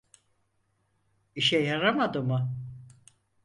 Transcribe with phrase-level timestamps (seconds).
[1.35, 2.55] İşe yaramadı mı?